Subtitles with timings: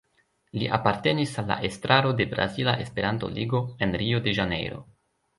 [0.59, 4.81] Li apartenis al la estraro de Brazila Esperanto-Ligo, en Rio de Janeiro.